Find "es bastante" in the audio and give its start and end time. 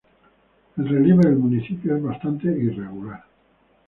1.95-2.47